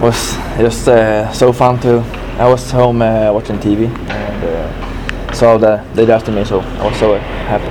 was 0.00 0.32
just 0.58 0.88
uh, 0.88 1.32
so 1.32 1.52
fun 1.52 1.80
to. 1.80 2.00
I 2.38 2.48
was 2.48 2.70
home 2.70 3.00
uh, 3.02 3.32
watching 3.32 3.58
TV 3.58 3.88
and 4.10 4.44
uh, 4.44 5.32
saw 5.32 5.56
that 5.58 5.94
they 5.94 6.04
drafted 6.04 6.34
me, 6.34 6.44
so 6.44 6.60
I 6.60 6.86
was 6.86 6.98
so 6.98 7.16
happy. 7.18 7.70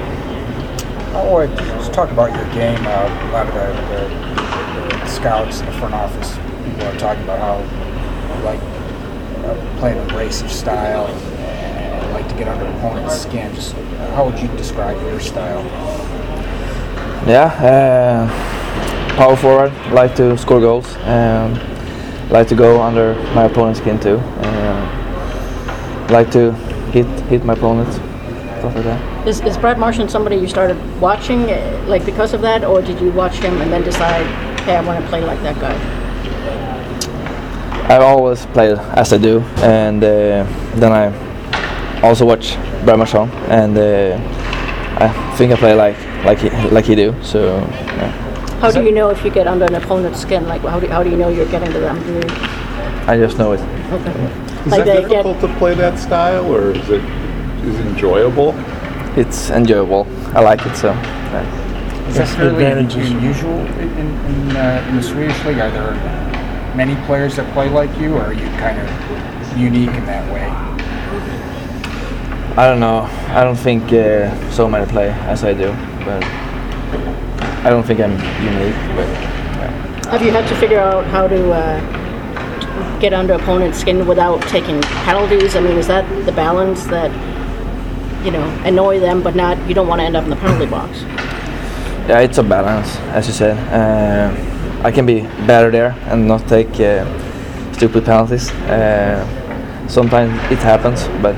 Oh, 1.14 1.38
uh, 1.38 1.48
just 1.56 1.94
talk 1.94 2.12
about 2.12 2.36
your 2.36 2.46
game. 2.54 2.80
Uh, 2.86 3.30
a 3.30 3.32
lot 3.32 3.48
of 3.48 3.54
the, 3.54 3.68
the, 4.90 5.00
the 5.00 5.08
scouts 5.08 5.60
in 5.60 5.66
the 5.68 5.72
front 5.74 5.94
office 5.94 6.38
people 6.66 6.84
are 6.88 6.98
talking 6.98 7.24
about 7.24 7.40
how 7.40 8.38
you 8.38 8.44
like 8.44 8.60
uh, 9.46 9.80
playing 9.80 10.00
abrasive 10.10 10.52
style 10.52 11.08
and 11.08 12.14
like 12.14 12.28
to 12.28 12.36
get 12.36 12.48
under 12.48 12.66
opponent's 12.66 13.22
skin. 13.22 13.54
Just 13.54 13.74
how 14.16 14.26
would 14.26 14.40
you 14.40 14.48
describe 14.58 15.00
your 15.02 15.20
style? 15.20 15.64
Yeah, 17.28 17.46
uh, 17.62 19.16
power 19.16 19.36
forward. 19.36 19.72
Like 19.92 20.16
to 20.16 20.38
score 20.38 20.60
goals. 20.60 20.96
Um, 21.04 21.54
like 22.30 22.48
to 22.48 22.56
go 22.56 22.82
under 22.82 23.16
my 23.34 23.44
opponent's 23.46 23.80
skin 23.80 24.00
too. 24.00 24.18
Uh, 24.18 26.08
like 26.10 26.32
to 26.32 26.52
hit 26.92 27.06
hit 27.30 27.46
my 27.46 27.54
opponent. 27.54 27.92
Stuff 27.94 28.76
like 28.76 28.84
that. 28.84 29.28
Is, 29.28 29.42
is 29.42 29.58
Brad 29.58 29.78
Marchand 29.78 30.10
somebody 30.10 30.36
you 30.36 30.48
started 30.48 30.78
watching, 31.02 31.50
uh, 31.52 31.86
like 31.88 32.06
because 32.06 32.34
of 32.34 32.42
that, 32.42 32.64
or 32.64 32.82
did 32.82 33.00
you 33.00 33.12
watch 33.12 33.36
him 33.36 33.62
and 33.62 33.72
then 33.72 33.84
decide, 33.84 34.26
hey, 34.62 34.76
I 34.76 34.82
want 34.82 35.04
to 35.04 35.10
play 35.10 35.24
like 35.24 35.42
that 35.42 35.60
guy? 35.60 35.76
I've 37.88 38.02
always 38.02 38.46
play 38.48 38.76
as 38.96 39.14
I 39.14 39.18
do, 39.18 39.42
and 39.58 40.04
uh, 40.04 40.46
then 40.76 40.92
I 40.92 42.02
also 42.02 42.26
watch 42.26 42.56
Brad 42.84 42.98
Marchand, 42.98 43.32
and 43.50 43.78
uh, 43.78 44.18
I 45.00 45.36
think 45.38 45.52
I 45.52 45.56
play 45.56 45.74
like 45.74 45.98
like 46.26 46.40
he, 46.40 46.50
like 46.70 46.86
he 46.86 46.96
do. 46.96 47.14
So 47.22 47.60
yeah. 47.98 48.25
How 48.62 48.72
do 48.72 48.84
you 48.84 48.92
know 48.92 49.10
if 49.10 49.24
you 49.24 49.30
get 49.32 49.48
under 49.48 49.66
an 49.66 49.76
opponent's 49.76 50.22
skin? 50.22 50.48
Like, 50.48 50.62
how 50.62 50.80
do, 50.80 50.88
how 50.88 51.04
do 51.04 51.10
you 51.10 51.18
know 51.18 51.30
you're 51.30 51.50
getting 51.50 51.72
to 51.74 51.80
them? 51.80 52.02
Do 52.04 52.14
you, 52.14 52.22
I 53.08 53.18
just 53.18 53.38
know 53.38 53.52
it. 53.52 53.60
okay. 53.92 54.12
Is 54.66 54.72
Like 54.72 54.86
that 54.86 54.86
they 54.86 55.02
get- 55.02 55.24
difficult 55.24 55.42
to 55.42 55.58
play 55.60 55.76
that 55.76 56.00
style, 56.00 56.46
or 56.52 56.72
is 56.72 56.90
it 56.90 57.04
is 57.66 57.80
it 57.80 57.86
enjoyable? 57.86 58.54
It's 59.18 59.50
enjoyable. 59.52 60.08
I 60.36 60.42
like 60.42 60.66
it 60.66 60.76
so. 60.76 60.90
yeah. 60.92 62.08
Is 62.10 62.16
that 62.16 62.28
fairly 62.30 62.64
advantages. 62.66 63.12
unusual 63.12 63.60
in, 63.60 63.90
in, 63.98 64.08
in, 64.26 64.56
uh, 64.58 64.86
in 64.90 64.96
the 64.98 65.04
Swedish 65.04 65.38
league? 65.46 65.60
Are 65.60 65.72
there 65.72 65.94
many 66.76 66.96
players 67.06 67.36
that 67.36 67.52
play 67.54 67.70
like 67.70 67.96
you, 68.00 68.16
or 68.16 68.22
are 68.22 68.34
you 68.34 68.48
kind 68.58 68.80
of 68.80 69.58
unique 69.58 69.90
in 69.90 70.06
that 70.06 70.32
way? 70.34 70.46
I 72.58 72.68
don't 72.68 72.80
know. 72.80 73.02
I 73.30 73.44
don't 73.44 73.56
think 73.56 73.92
uh, 73.92 74.52
so 74.52 74.70
many 74.70 74.86
play 74.90 75.10
as 75.12 75.44
I 75.44 75.54
do, 75.54 75.72
but 76.06 76.24
I 77.66 77.70
don't 77.70 77.84
think 77.84 78.00
I'm 78.00 78.12
unique. 78.44 78.76
But 78.96 79.08
yeah. 79.10 80.10
Have 80.12 80.22
you 80.22 80.32
had 80.32 80.48
to 80.48 80.56
figure 80.56 80.80
out 80.80 81.06
how 81.06 81.28
to 81.28 81.52
uh, 81.52 83.00
get 83.00 83.12
under 83.12 83.34
opponent's 83.34 83.80
skin 83.80 84.06
without 84.06 84.42
taking 84.44 84.82
penalties? 84.82 85.56
I 85.56 85.62
mean, 85.62 85.78
is 85.78 85.88
that 85.88 86.06
the 86.26 86.32
balance 86.32 86.86
that 86.86 87.12
you 88.24 88.32
know 88.32 88.48
annoy 88.64 89.00
them, 89.00 89.24
but 89.24 89.36
not 89.36 89.58
you 89.68 89.74
don't 89.74 89.88
want 89.88 90.00
to 90.00 90.06
end 90.06 90.16
up 90.16 90.24
in 90.24 90.30
the 90.30 90.36
penalty 90.36 90.68
box? 90.68 91.04
yeah, 92.08 92.20
it's 92.20 92.38
a 92.38 92.44
balance, 92.44 92.98
as 93.18 93.28
you 93.28 93.34
said. 93.34 93.58
Uh, 93.74 94.30
I 94.84 94.92
can 94.92 95.06
be 95.08 95.22
better 95.48 95.72
there 95.72 95.96
and 96.06 96.28
not 96.28 96.48
take 96.48 96.80
uh, 96.80 97.04
stupid 97.74 98.06
penalties. 98.06 98.52
Uh, 98.70 99.26
sometimes 99.88 100.34
it 100.52 100.60
happens, 100.60 101.08
but 101.24 101.36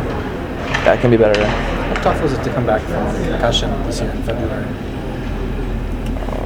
I 0.85 0.97
can 0.97 1.09
be 1.09 1.15
better 1.15 1.39
there. 1.39 1.47
How 1.47 2.01
tough 2.01 2.21
was 2.21 2.33
it 2.33 2.43
to 2.43 2.53
come 2.53 2.65
back 2.65 2.81
from 2.81 3.15
concussion 3.29 3.71
this 3.83 4.01
year 4.01 4.11
in 4.11 4.23
February? 4.23 4.65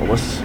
I 0.02 0.04
was 0.04 0.42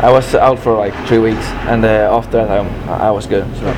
I 0.00 0.10
was 0.12 0.34
out 0.36 0.60
for 0.60 0.74
like 0.76 0.94
three 1.08 1.18
weeks, 1.18 1.44
and 1.66 1.84
uh, 1.84 2.16
after 2.16 2.38
that 2.38 2.50
I, 2.50 3.08
I 3.08 3.10
was 3.10 3.26
good. 3.26 3.44
So. 3.56 3.72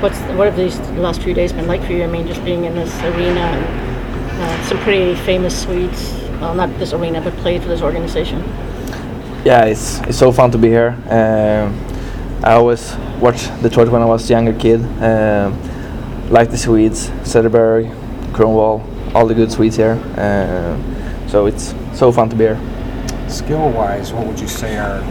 What's 0.00 0.18
what 0.38 0.46
have 0.46 0.56
these 0.56 0.78
last 0.98 1.20
few 1.20 1.34
days 1.34 1.52
been 1.52 1.66
like 1.66 1.84
for 1.84 1.92
you? 1.92 2.04
I 2.04 2.06
mean, 2.06 2.26
just 2.26 2.42
being 2.42 2.64
in 2.64 2.74
this 2.74 2.94
arena 3.02 3.40
and 3.40 4.42
uh, 4.42 4.68
some 4.68 4.78
pretty 4.78 5.14
famous 5.26 5.62
Swedes. 5.62 6.14
Well, 6.40 6.54
not 6.54 6.70
this 6.78 6.94
arena, 6.94 7.20
but 7.20 7.34
played 7.34 7.60
for 7.60 7.68
this 7.68 7.82
organization. 7.82 8.40
yeah, 9.44 9.66
it's 9.66 10.00
it's 10.08 10.18
so 10.18 10.32
fun 10.32 10.50
to 10.52 10.58
be 10.58 10.68
here. 10.68 10.96
Um, 11.10 11.78
I 12.42 12.54
always 12.54 12.96
watched 13.20 13.50
Detroit 13.62 13.90
when 13.90 14.00
I 14.00 14.06
was 14.06 14.30
a 14.30 14.32
younger 14.32 14.54
kid. 14.58 14.80
Um, 15.02 15.52
like 16.30 16.50
the 16.50 16.56
Swedes, 16.56 17.10
Zetterberg, 17.24 17.92
Kronwall, 18.32 18.80
all 19.14 19.26
the 19.26 19.34
good 19.34 19.52
Swedes 19.52 19.76
here. 19.76 19.98
Um, 20.16 21.28
so 21.28 21.44
it's 21.44 21.74
so 21.92 22.10
fun 22.10 22.30
to 22.30 22.36
be 22.36 22.44
here. 22.44 22.79
Skill-wise, 23.30 24.12
what 24.12 24.26
would 24.26 24.40
you 24.40 24.48
say 24.48 24.76
are 24.76 25.02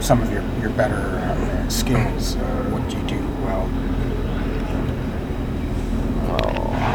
some 0.00 0.22
of 0.22 0.30
your, 0.32 0.42
your 0.60 0.70
better 0.70 0.94
uh, 0.94 1.68
skills? 1.68 2.36
Uh, 2.36 2.40
what 2.70 2.88
do 2.88 2.96
you 2.96 3.02
do 3.08 3.18
well? 3.44 3.68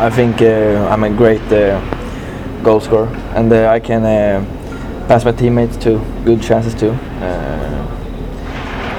I 0.02 0.10
think 0.10 0.42
uh, 0.42 0.88
I'm 0.90 1.04
a 1.04 1.10
great 1.10 1.42
uh, 1.52 1.80
goal 2.64 2.80
scorer, 2.80 3.08
and 3.36 3.52
uh, 3.52 3.70
I 3.70 3.80
can 3.82 4.06
uh, 4.06 4.46
pass 5.08 5.26
my 5.26 5.34
teammates 5.34 5.76
to 5.78 6.00
good 6.24 6.42
chances 6.42 6.74
too. 6.74 6.92
Uh, 6.92 7.88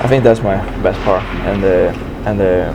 I 0.04 0.08
think 0.08 0.24
that's 0.24 0.42
my 0.42 0.56
best 0.82 1.00
part, 1.00 1.24
and 1.46 1.64
uh, 1.64 2.28
and 2.28 2.40
uh, 2.40 2.72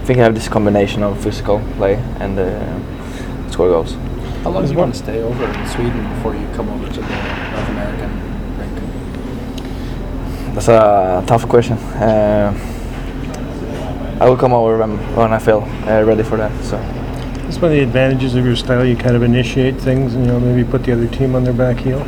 I 0.00 0.04
think 0.04 0.20
I 0.20 0.22
have 0.22 0.34
this 0.34 0.48
combination 0.48 1.02
of 1.02 1.20
physical 1.22 1.60
play 1.76 1.96
and 2.20 2.38
uh, 2.38 3.50
score 3.50 3.68
goals. 3.68 3.96
How 4.44 4.50
long 4.50 4.64
do 4.66 4.72
you 4.72 4.78
want 4.78 4.94
to 4.94 4.98
stay 4.98 5.20
over 5.20 5.44
in 5.44 5.66
Sweden 5.68 6.08
before 6.14 6.34
you 6.34 6.46
come 6.54 6.68
over 6.68 6.86
to 6.92 7.00
the 7.00 7.43
That's 10.54 10.68
a 10.68 11.24
tough 11.26 11.48
question. 11.48 11.76
Uh, 11.76 12.52
I 14.20 14.28
will 14.28 14.36
come 14.36 14.52
over 14.52 14.78
when, 14.78 14.96
when 15.16 15.32
I 15.32 15.38
feel 15.38 15.62
uh, 15.86 16.04
ready 16.04 16.22
for 16.22 16.36
that. 16.36 16.52
So 16.64 16.76
That's 17.42 17.56
one 17.56 17.72
of 17.72 17.76
the 17.76 17.82
advantages 17.82 18.36
of 18.36 18.44
your 18.46 18.56
style. 18.56 18.84
You 18.84 18.96
kind 18.96 19.16
of 19.16 19.22
initiate 19.22 19.76
things 19.80 20.14
and, 20.14 20.24
you 20.24 20.32
know, 20.32 20.40
maybe 20.40 20.68
put 20.68 20.84
the 20.84 20.92
other 20.92 21.08
team 21.08 21.34
on 21.34 21.42
their 21.44 21.52
back 21.52 21.78
heel. 21.78 22.00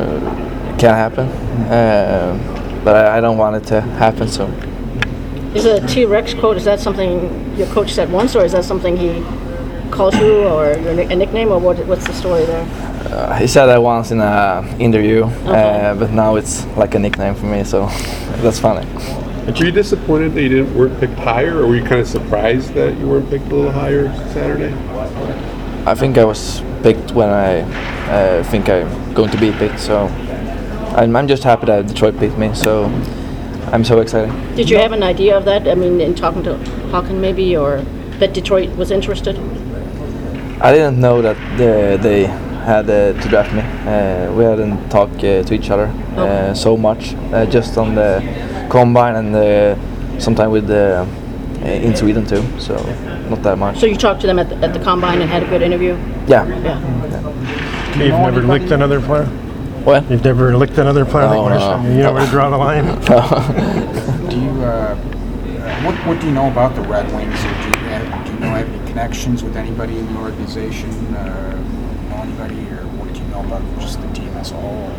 it 0.00 0.78
can 0.78 0.94
happen, 0.94 1.28
uh, 1.68 2.80
but 2.84 2.96
I, 2.96 3.18
I 3.18 3.20
don't 3.20 3.36
want 3.36 3.56
it 3.56 3.66
to 3.68 3.80
happen. 3.80 4.28
So 4.28 4.46
Is 5.54 5.64
a 5.64 5.86
T 5.86 6.04
Rex 6.04 6.32
quote? 6.34 6.56
Is 6.56 6.64
that 6.64 6.80
something 6.80 7.56
your 7.56 7.66
coach 7.68 7.92
said 7.92 8.10
once, 8.10 8.36
or 8.36 8.44
is 8.44 8.52
that 8.52 8.64
something 8.64 8.96
he 8.96 9.22
calls 9.90 10.14
you, 10.16 10.44
or 10.44 10.72
your, 10.78 10.92
a 10.92 11.16
nickname, 11.16 11.50
or 11.50 11.58
what, 11.58 11.84
what's 11.86 12.06
the 12.06 12.14
story 12.14 12.44
there? 12.46 12.89
Uh, 13.00 13.34
he 13.36 13.46
said 13.46 13.66
that 13.66 13.82
once 13.82 14.10
in 14.10 14.20
a 14.20 14.76
interview, 14.78 15.24
Okay. 15.24 15.86
uh, 15.86 15.94
but 15.94 16.10
now 16.10 16.36
it's 16.36 16.66
like 16.76 16.94
a 16.94 16.98
nickname 16.98 17.34
for 17.34 17.46
me. 17.46 17.64
So 17.64 17.86
that's 18.42 18.58
funny. 18.58 18.86
Were 19.46 19.66
you 19.66 19.72
disappointed 19.72 20.34
that 20.34 20.42
you 20.42 20.48
didn't 20.48 20.74
weren't 20.74 21.00
picked 21.00 21.14
higher, 21.14 21.58
or 21.58 21.66
were 21.66 21.76
you 21.76 21.82
kind 21.82 22.00
of 22.00 22.06
surprised 22.06 22.74
that 22.74 22.96
you 22.98 23.08
weren't 23.08 23.28
picked 23.30 23.46
a 23.46 23.54
little 23.54 23.72
higher 23.72 24.12
Saturday? 24.32 24.72
I 25.86 25.94
think 25.94 26.18
I 26.18 26.24
was 26.24 26.62
picked 26.82 27.12
when 27.12 27.30
I 27.30 27.60
uh, 28.10 28.44
think 28.44 28.68
I'm 28.68 29.14
going 29.14 29.30
to 29.30 29.38
be 29.38 29.50
picked. 29.52 29.80
So 29.80 30.06
I'm, 30.96 31.16
I'm 31.16 31.26
just 31.26 31.42
happy 31.42 31.66
that 31.66 31.86
Detroit 31.86 32.18
picked 32.18 32.36
me. 32.36 32.54
So 32.54 32.84
I'm 33.72 33.82
so 33.82 34.00
excited. 34.00 34.30
Did 34.56 34.68
you 34.68 34.76
have 34.76 34.92
an 34.92 35.02
idea 35.02 35.36
of 35.36 35.46
that? 35.46 35.66
I 35.66 35.74
mean, 35.74 36.00
in 36.00 36.14
talking 36.14 36.42
to 36.44 36.54
Håkan, 36.92 37.18
maybe, 37.18 37.56
or 37.56 37.80
that 38.18 38.34
Detroit 38.34 38.76
was 38.76 38.90
interested? 38.90 39.38
I 40.60 40.72
didn't 40.72 41.00
know 41.00 41.22
that 41.22 41.36
the, 41.56 41.96
they 42.00 42.26
had 42.70 42.88
uh, 42.88 43.20
to 43.20 43.28
draft 43.28 43.52
me. 43.52 43.62
Uh, 43.62 44.32
we 44.36 44.44
hadn't 44.44 44.88
talked 44.90 45.18
uh, 45.24 45.42
to 45.42 45.52
each 45.54 45.70
other 45.70 45.86
uh, 46.16 46.22
Okay. 46.22 46.54
so 46.54 46.76
much, 46.76 47.14
uh, 47.32 47.44
just 47.46 47.76
on 47.76 47.94
the 47.94 48.22
combine 48.70 49.16
and 49.16 49.34
uh, 49.34 49.74
sometime 50.20 50.50
with 50.50 50.66
the 50.66 50.84
uh, 51.62 51.86
in 51.86 51.94
Sweden 51.96 52.24
too. 52.24 52.42
So 52.58 52.74
not 53.28 53.42
that 53.42 53.56
much. 53.58 53.78
So 53.80 53.86
you 53.86 53.96
talked 53.96 54.20
to 54.20 54.26
them 54.26 54.38
at 54.38 54.48
the, 54.48 54.56
at 54.66 54.72
the 54.72 54.78
combine 54.80 55.20
and 55.20 55.30
had 55.30 55.42
a 55.42 55.46
good 55.46 55.62
interview? 55.62 55.94
yeah. 56.28 56.46
Yeah. 56.62 56.78
You've 57.98 58.20
never 58.28 58.42
licked 58.42 58.70
another 58.70 59.00
player? 59.00 59.26
What? 59.84 60.08
You've 60.10 60.24
never 60.24 60.56
licked 60.56 60.78
another 60.78 61.04
player 61.04 61.28
No, 61.28 61.42
like 61.42 61.58
no. 61.58 61.90
You 61.90 62.02
know 62.04 62.12
where 62.12 62.24
to 62.24 62.30
draw 62.30 62.50
the 62.50 62.56
line? 62.56 62.84
Do 64.30 64.36
you, 64.40 64.50
uh, 64.62 64.94
uh, 64.94 65.82
what, 65.84 65.94
what 66.06 66.20
do 66.20 66.26
you 66.26 66.32
know 66.32 66.48
about 66.48 66.74
the 66.76 66.82
Red 66.82 67.06
Wings? 67.16 67.40
Do 67.42 67.48
you 67.48 67.86
have, 67.88 68.26
do 68.26 68.32
you 68.32 68.38
know 68.40 68.50
have 68.54 68.68
any 68.68 68.88
connections 68.90 69.42
with 69.42 69.56
anybody 69.56 69.98
in 69.98 70.06
the 70.12 70.20
organization? 70.20 70.90
Uh, 71.14 71.56
know 71.56 71.69
anybody, 72.30 72.60
or 72.70 72.86
what 72.98 73.12
do 73.12 73.20
you 73.20 73.26
know 73.26 73.40
about 73.40 73.62
just 73.80 74.00
the 74.00 74.08
team 74.12 74.28
as 74.36 74.50
a 74.52 74.54
whole? 74.54 74.90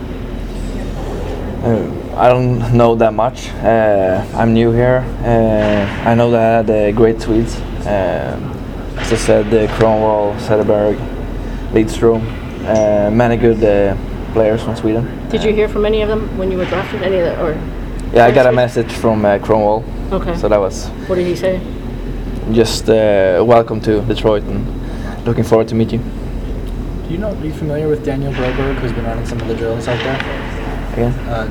Uh, 1.64 2.16
I 2.20 2.28
don't 2.28 2.74
know 2.76 2.96
that 2.96 3.14
much. 3.14 3.50
Uh, 3.50 4.26
I'm 4.36 4.54
new 4.54 4.72
here. 4.72 5.06
Uh, 5.24 6.10
I 6.10 6.16
know 6.16 6.32
that 6.32 6.70
uh, 6.70 6.92
great 6.92 7.22
Swedes. 7.22 7.56
Uh, 7.86 8.38
as 8.98 9.14
I 9.14 9.16
said, 9.16 9.48
uh, 9.48 9.72
Kronwall, 9.78 10.36
Zetterberg, 10.40 10.98
Lidström, 11.72 12.22
uh, 12.66 13.12
many 13.12 13.38
good 13.38 13.64
uh, 13.64 13.96
players 14.34 14.64
from 14.64 14.76
Sweden. 14.76 15.30
Did 15.30 15.44
you 15.44 15.54
hear 15.54 15.70
from 15.70 15.86
any 15.86 16.02
of 16.02 16.10
them 16.10 16.38
when 16.38 16.52
you 16.52 16.58
were 16.58 16.66
drafted? 16.66 17.02
Any 17.04 17.18
of 17.18 17.26
the, 17.26 17.42
or 17.44 17.52
Yeah, 18.14 18.26
I 18.26 18.32
got 18.32 18.48
a 18.48 18.52
message 18.52 18.92
from 18.92 19.24
uh, 19.24 19.38
Kronwall, 19.38 19.84
okay? 20.12 20.36
so 20.38 20.50
that 20.50 20.60
was 20.60 20.88
what 21.08 21.16
did 21.16 21.28
he 21.28 21.36
say? 21.36 21.62
just 22.52 22.90
uh, 22.90 23.42
welcome 23.48 23.80
to 23.80 24.02
Detroit 24.02 24.44
and 24.44 24.66
looking 25.26 25.44
forward 25.44 25.68
to 25.70 25.76
meet 25.76 25.94
you. 25.94 26.02
Do 27.08 27.10
you 27.14 27.18
know? 27.18 27.32
Are 27.36 27.46
you 27.46 27.54
familiar 27.54 27.88
with 27.88 28.06
Daniel 28.06 28.32
Broberg, 28.34 28.76
who's 28.76 28.92
been 28.94 29.06
running 29.06 29.26
some 29.26 29.40
of 29.42 29.48
the 29.48 29.56
drills 29.56 29.88
out 29.88 29.98
there? 30.04 30.16
again. 30.94 31.14
Uh, 31.30 31.48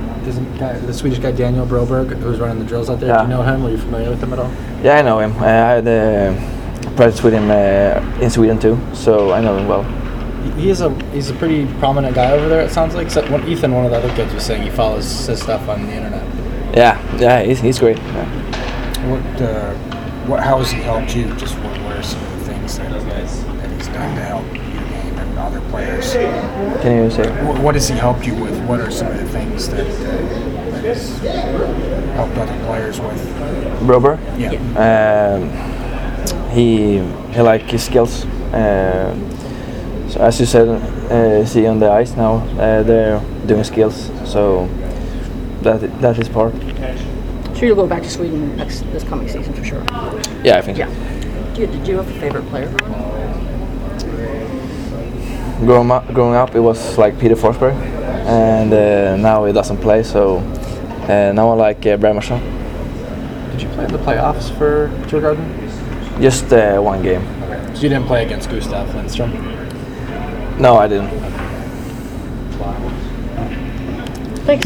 guy, 0.58 0.78
the 0.78 0.92
Swedish 0.92 1.18
guy 1.18 1.32
Daniel 1.32 1.66
Broberg, 1.66 2.10
who's 2.20 2.38
running 2.38 2.58
the 2.58 2.64
drills 2.64 2.90
out 2.90 3.00
there? 3.00 3.08
Yeah. 3.08 3.16
Do 3.18 3.22
you 3.22 3.28
know 3.36 3.42
him? 3.42 3.64
Are 3.64 3.70
you 3.70 3.78
familiar 3.78 4.10
with 4.10 4.22
him 4.22 4.32
at 4.32 4.38
all? 4.38 4.50
Yeah, 4.82 4.98
I 4.98 5.02
know 5.02 5.18
him. 5.20 5.32
Uh, 5.36 5.44
I 5.44 5.80
had 5.80 5.88
uh, 5.88 6.34
practiced 6.96 7.22
with 7.24 7.32
him 7.34 7.50
uh, 7.50 8.22
in 8.22 8.30
Sweden 8.30 8.58
too, 8.58 8.78
so 8.94 9.32
I 9.32 9.40
know 9.40 9.56
him 9.56 9.66
well. 9.66 9.82
He- 9.84 10.62
He 10.62 10.70
is 10.70 10.80
a 10.80 10.90
he's 11.12 11.28
a 11.30 11.34
pretty 11.34 11.66
prominent 11.78 12.14
guy 12.14 12.32
over 12.32 12.48
there. 12.48 12.60
It 12.62 12.70
sounds 12.70 12.94
like. 12.94 13.06
Except 13.06 13.30
when 13.30 13.46
Ethan, 13.48 13.72
one 13.74 13.84
of 13.84 13.90
the 13.90 13.98
other 13.98 14.14
kids, 14.14 14.32
was 14.34 14.44
saying 14.44 14.62
he 14.62 14.70
follows 14.70 15.26
his 15.26 15.40
stuff 15.42 15.68
on 15.68 15.86
the 15.86 15.92
internet. 15.92 16.22
Yeah, 16.76 17.16
yeah, 17.18 17.42
he's, 17.42 17.60
he's 17.60 17.78
great. 17.78 17.96
Yeah. 17.98 19.08
What, 19.10 19.42
uh, 19.42 19.74
what, 20.26 20.40
how 20.40 20.58
has 20.58 20.70
he 20.70 20.80
helped 20.80 21.16
you? 21.16 21.24
Just 21.36 21.56
what, 21.58 21.72
what 21.82 21.96
are 21.96 22.02
some 22.02 22.22
of 22.22 22.38
the 22.38 22.44
things 22.52 22.78
that, 22.78 22.90
that 22.92 23.70
he's 23.72 23.86
done 23.88 24.14
to 24.16 24.22
help 24.22 24.44
your 24.46 24.54
game 24.54 24.59
and 24.59 24.59
other 25.50 25.70
players? 25.70 26.12
Can 26.82 27.04
you 27.04 27.10
say? 27.10 27.28
What, 27.44 27.60
what 27.60 27.74
has 27.74 27.88
he 27.88 27.96
helped 27.96 28.26
you 28.26 28.34
with? 28.34 28.58
What 28.66 28.80
are 28.80 28.90
some 28.90 29.08
of 29.08 29.18
the 29.18 29.28
things 29.28 29.68
that, 29.68 29.86
uh, 29.86 30.70
that 30.70 30.84
he's 30.84 31.18
helped 32.14 32.36
other 32.36 32.64
players 32.66 33.00
with? 33.00 33.18
Brober? 33.80 34.18
Yeah. 34.38 34.58
Um, 34.86 36.50
he 36.50 36.98
he 37.32 37.40
like 37.40 37.62
his 37.62 37.84
skills. 37.84 38.24
Uh, 38.52 39.14
so 40.08 40.20
as 40.20 40.40
you 40.40 40.46
said, 40.46 40.68
uh, 40.68 41.44
see 41.46 41.66
on 41.66 41.78
the 41.78 41.90
ice 41.90 42.16
now, 42.16 42.36
uh, 42.58 42.82
they're 42.82 43.20
doing 43.46 43.64
skills. 43.64 44.10
So 44.24 44.68
that 45.62 45.80
that 46.00 46.18
is 46.18 46.28
part. 46.28 46.54
So 47.54 47.66
you'll 47.66 47.76
go 47.76 47.86
back 47.86 48.02
to 48.02 48.10
Sweden 48.10 48.56
next 48.56 48.80
this 48.92 49.04
coming 49.04 49.28
season 49.28 49.52
for 49.52 49.64
sure. 49.64 49.84
Yeah, 50.42 50.56
I 50.56 50.62
think 50.62 50.78
Yeah. 50.78 50.88
Do 51.54 51.60
you, 51.62 51.66
did 51.66 51.86
you 51.86 51.96
have 51.96 52.08
a 52.08 52.20
favorite 52.20 52.46
player 52.48 52.68
growing 55.60 55.90
up? 55.90 56.06
Growing 56.12 56.34
up, 56.34 56.54
it 56.54 56.60
was 56.60 56.98
like 56.98 57.18
Peter 57.18 57.34
Forsberg, 57.34 57.74
and 58.26 58.72
uh, 58.72 59.16
now 59.16 59.44
he 59.44 59.52
doesn't 59.52 59.78
play. 59.78 60.02
So 60.02 60.38
uh, 61.08 61.32
now 61.34 61.50
I 61.50 61.54
like 61.54 61.86
uh, 61.86 61.96
Brad 61.96 62.14
Marchand. 62.14 62.42
Did 63.52 63.62
you 63.62 63.68
play 63.70 63.84
in 63.84 63.92
the 63.92 63.98
playoffs 63.98 64.50
for 64.56 64.88
Djurgården? 65.06 66.20
Just 66.20 66.52
uh, 66.52 66.78
one 66.80 67.02
game. 67.02 67.24
So 67.74 67.82
you 67.82 67.88
didn't 67.88 68.06
play 68.06 68.24
against 68.24 68.50
Gustav 68.50 68.94
Lindstrom. 68.94 69.32
No, 70.60 70.76
I 70.76 70.86
didn't. 70.88 71.39